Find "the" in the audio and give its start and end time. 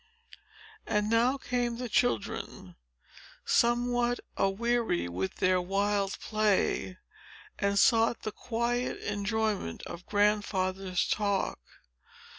1.77-1.87, 8.23-8.31